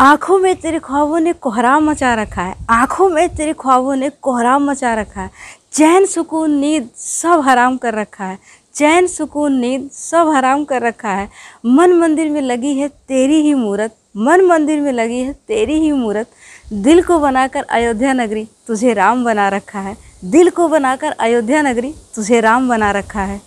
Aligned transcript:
आँखों 0.00 0.38
में 0.38 0.56
तेरे 0.56 0.78
ख्वाबों 0.78 1.20
ने 1.20 1.32
कोहराम 1.32 1.90
मचा 1.90 2.14
रखा 2.14 2.42
है। 2.42 2.54
आँखों 2.70 3.08
में 3.08 3.28
तेरे 3.28 3.52
ख्वाबों 3.52 3.96
ने 3.96 4.10
कोहराम 4.10 4.70
मचा 4.70 4.94
रखा 4.94 5.20
है। 5.20 5.30
चैन, 5.72 6.06
सुकून, 6.06 6.50
नींद 6.50 6.90
सब 6.96 7.40
हराम 7.40 7.76
कर 7.76 7.94
रखा 7.94 8.24
है। 8.24 8.38
चैन, 8.74 9.06
सुकून, 9.06 9.52
नींद 9.52 9.90
सब 9.90 10.28
हराम 10.28 10.64
कर 10.64 10.82
रखा 10.82 11.08
है। 11.08 11.28
मन 11.66 11.92
मंदिर 11.92 12.30
में 12.30 12.40
लगी 12.42 12.78
है 12.78 12.88
तेरी 12.88 13.40
ही 13.40 13.54
मूरत। 13.54 13.96
मन 14.16 14.40
मंदिर 14.40 14.80
में 14.80 14.92
लगी 14.92 15.20
है 15.20 15.32
तेरी 15.32 15.74
ही 15.74 15.92
मूरत। 15.92 16.30
दिल 16.72 17.02
को 17.02 17.18
बनाकर 17.18 17.62
अयोध्या 17.62 18.12
नगरी 18.12 18.48
तुझे 18.66 18.94
राम 18.94 19.24
बना 19.24 19.48
रखा 19.48 19.80
है। 19.80 19.96
दिल 20.24 20.50
को 20.50 20.68
बनाकर 20.68 21.10
अयोध्या 21.10 21.62
नगरी 21.62 21.94
तुझे 22.14 22.40
राम 22.40 22.68
बना 22.68 22.90
रखा 22.90 23.20
है। 23.20 23.40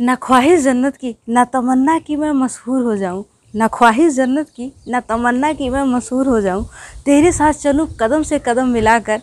ना 0.00 0.14
ख्वाहिश 0.14 0.60
जन्नत 0.60 0.96
की, 0.96 1.16
ना 1.28 1.44
तमन्ना 1.44 1.98
की 1.98 2.16
मैं 2.16 2.32
मशहूर 2.32 2.82
हो 2.82 2.96
जाऊँ। 2.96 3.24
ना 3.54 3.68
ख्वाहिश 3.68 4.14
जन्नत 4.14 4.48
की, 4.48 4.72
ना 4.88 5.00
तमन्ना 5.00 5.52
की 5.52 5.68
मैं 5.68 5.82
मशहूर 5.86 6.26
हो 6.26 6.40
जाऊँ। 6.40 6.66
तेरे 7.04 7.32
साथ 7.32 7.52
चलूँ 7.52 7.86
कदम 8.00 8.22
से 8.22 8.38
कदम 8.38 8.68
मिलाकर, 8.68 9.20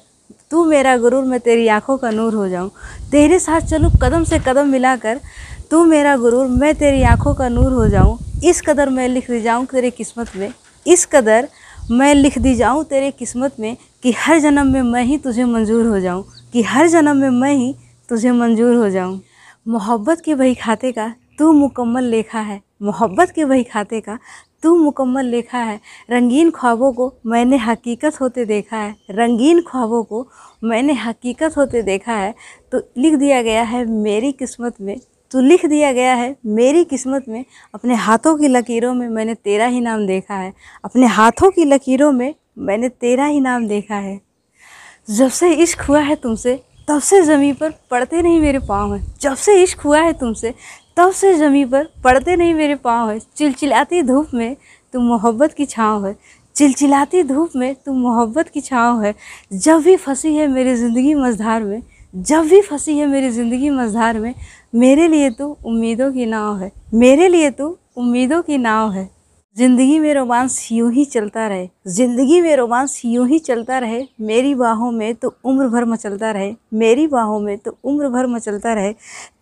तू 0.51 0.63
मेरा 0.65 0.97
गुरूर, 0.97 1.23
मैं 1.23 1.39
तेरी 1.39 1.67
आँखों 1.67 1.97
का 1.97 2.09
नूर 2.09 2.33
हो 2.33 2.47
जाऊँ। 2.49 2.69
तेरे 3.11 3.39
साथ 3.39 3.61
चलूँ 3.61 3.91
कदम 4.03 4.23
से 4.23 4.39
कदम 4.39 4.67
मिलाकर, 4.67 5.19
तू 5.71 5.83
मेरा 5.85 6.15
गुरूर, 6.17 6.47
मैं 6.47 6.73
तेरी 6.75 7.03
आँखों 7.03 7.33
का 7.33 7.49
नूर 7.49 7.71
हो 7.73 7.87
जाऊँ। 7.87 8.17
इस 8.43 8.61
कदर 8.61 8.89
मैं 8.89 9.07
लिख 9.07 9.29
दी 9.31 9.41
जाऊँ 9.41 9.65
तेरी 9.65 9.91
किस्मत 9.91 10.35
में, 10.35 10.51
इस 10.85 11.05
कदर 11.05 11.47
मैं 11.91 12.13
लिख 12.15 12.37
दी 12.37 12.55
जाऊँ 12.55 12.83
तेरे 12.85 13.11
किस्मत 13.11 13.55
में 13.59 13.75
कि 14.03 14.11
हर 14.17 14.39
जन्म 14.39 14.67
में 14.67 14.81
मैं 14.81 15.03
ही 15.03 15.17
तुझे 15.17 15.43
मंजूर 15.43 15.85
हो 15.85 15.99
जाऊँ, 15.99 16.23
कि 16.53 16.61
हर 16.63 16.87
जन्म 16.87 17.17
में 17.17 17.29
मैं 17.31 17.53
ही 17.53 17.73
तुझे 18.09 18.31
मंजूर 18.31 18.75
हो 18.75 18.89
जाऊँ। 18.89 19.21
मोहब्बत 19.67 20.21
के 20.21 20.35
बही 20.35 20.55
खाते 20.55 20.91
का 20.91 21.13
तू 21.39 21.51
मुकम्मल 21.51 22.03
लेखा 22.03 22.39
है 22.39 22.61
मोहब्बत 22.81 23.31
के 23.31 23.43
वही 23.43 23.63
खाते 23.63 23.99
का 24.01 24.17
तू 24.63 24.75
मुकम्मल 24.75 25.25
लिखा 25.25 25.57
है। 25.57 25.79
रंगीन 26.11 26.49
ख्वाबों 26.51 26.91
को 26.93 27.11
मैंने 27.25 27.57
हकीकत 27.57 28.19
होते 28.21 28.45
देखा 28.45 28.77
है। 28.77 28.95
रंगीन 29.11 29.61
ख्वाबों 29.61 30.03
को 30.03 30.27
मैंने 30.63 30.93
हकीकत 30.93 31.57
होते 31.57 31.81
देखा 31.81 32.13
है। 32.13 32.33
तो 32.71 32.81
लिख 32.97 33.15
दिया 33.15 33.41
गया 33.41 33.63
है 33.63 33.85
मेरी 33.85 34.31
किस्मत 34.31 34.81
में 34.81 34.99
तो 35.31 35.39
लिख 35.39 35.65
दिया 35.65 35.91
गया 35.93 36.13
है 36.13 36.35
मेरी 36.45 36.83
किस्मत 36.83 37.25
में, 37.29 37.43
अपने 37.75 37.95
हाथों 37.95 38.35
की 38.37 38.47
लकीरों 38.47 38.93
में 38.93 39.07
मैंने 39.09 39.33
तेरा 39.35 39.65
ही 39.65 39.79
नाम 39.79 40.05
देखा 40.07 40.35
है। 40.35 40.51
अपने 40.85 41.05
हाथों 41.07 41.49
की 41.51 41.65
लकीरों 41.65 42.11
में 42.11 42.33
मैंने 42.57 42.89
तेरा 42.89 43.25
ही 43.25 43.39
नाम 43.39 43.67
देखा 43.67 43.95
है। 43.95 44.19
जब 45.09 45.29
से 45.29 45.53
इश्क 45.53 45.81
हुआ 45.81 45.99
है 45.99 46.15
तुमसे, 46.15 46.55
तब 46.87 46.99
से 46.99 47.21
ज़मीन 47.21 47.53
पर 47.53 47.73
पड़ते 47.91 48.21
नहीं 48.21 48.39
मेरे 48.41 48.59
पाँव 48.59 48.93
हैं। 48.95 49.15
जब 49.21 49.35
से 49.35 49.61
इश्क 49.63 49.79
हुआ 49.79 49.99
है 49.99 50.13
तुमसे 50.13 50.53
तब 50.97 51.11
से 51.11 51.33
ज़मीन 51.33 51.69
पर 51.69 51.87
पड़ते 52.03 52.35
नहीं 52.35 52.53
मेरे 52.53 52.75
पाँव 52.75 53.09
है। 53.09 53.19
चिलचिलाती 53.37 54.01
धूप 54.03 54.33
में 54.33 54.55
तुम 54.93 55.03
मोहब्बत 55.03 55.53
की 55.53 55.65
छाँव 55.65 56.05
है। 56.07 56.15
चिलचिलाती 56.55 57.23
धूप 57.23 57.51
में 57.55 57.73
तुम 57.75 57.97
मोहब्बत 57.97 58.49
की 58.49 58.61
छाँव 58.61 59.01
है। 59.01 59.13
जब 59.53 59.81
भी 59.81 59.95
फंसी 59.95 60.33
है 60.35 60.47
मेरी 60.47 60.75
ज़िंदगी 60.75 61.13
मझधार 61.13 61.63
में, 61.63 61.81
जब 62.13 62.47
भी 62.47 62.61
फंसी 62.61 62.97
है 62.97 63.05
मेरी 63.07 63.29
ज़िंदगी 63.29 63.69
मझधार 63.69 64.19
में, 64.19 64.33
मेरे 64.75 65.07
लिए 65.07 65.29
तो 65.29 65.57
उम्मीदों 65.65 66.11
की 66.11 66.25
नाव 66.25 66.59
है। 66.59 66.71
मेरे 66.93 67.27
लिए 67.27 67.49
तो 67.51 67.77
उम्मीदों 67.97 68.41
की 68.41 68.57
नाव 68.57 68.91
है। 68.91 69.09
ज़िंदगी 69.55 69.97
में 69.99 70.13
रोमांस 70.13 70.67
यूँ 70.71 70.91
ही 70.93 71.03
चलता 71.05 71.47
रहे। 71.47 71.67
ज़िंदगी 71.87 72.39
में 72.41 72.55
रोमांस 72.55 73.01
यूँ 73.05 73.27
ही 73.27 73.39
चलता 73.39 73.79
रहे, 73.79 74.01
मेरी 74.21 74.53
बाहों 74.55 74.91
में 74.91 75.13
तो 75.15 75.33
उम्र 75.45 75.67
भर 75.67 75.85
मचलता 75.85 76.31
रहे, 76.31 76.53
मेरी 76.73 77.07
बाहों 77.07 77.39
में 77.39 77.57
तो 77.57 77.75
उम्र 77.83 78.09
भर 78.09 78.27
मचलता 78.27 78.73
रहे। 78.73 78.93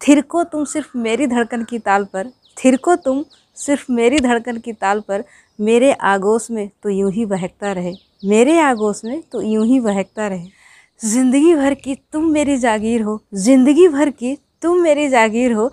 थिरको 0.02 0.44
तुम 0.44 0.64
सिर्फ़ 0.66 0.98
मेरी 0.98 1.28
धड़कन 1.28 1.64
की 1.64 1.80
ताल 1.80 2.06
पर 2.14 2.32
थिरको 2.58 2.96
तुम 2.96 3.24
सिर्फ़ 3.58 3.92
मेरी 3.92 4.20
धड़कन 4.20 4.58
की 4.58 4.74
ताल 4.74 5.00
पर, 5.00 5.24
मेरे 5.60 5.92
आगोश 5.94 6.50
में 6.52 6.70
तो 6.84 6.90
यूँ 6.90 7.12
ही 7.12 7.26
बहकता 7.28 7.72
रहे। 7.72 7.94
मेरे 8.26 8.60
आगोश 8.62 9.02
में 9.06 9.22
तो 9.32 9.42
यूँ 9.44 9.66
ही 9.66 9.80
बहकता 9.80 10.28
रहे। 10.28 10.48
ज़िंदगी 11.02 11.56
भर 11.56 11.74
की 11.76 11.96
तुम 12.14 12.32
मेरी 12.32 12.58
जागीर 12.58 13.02
हो, 13.02 13.20
ज़िंदगी 13.36 13.88
भर 13.88 14.10
की 14.12 14.38
तुम 14.62 14.82
मेरी 14.82 15.08
जागीर 15.10 15.52
हो 15.54 15.72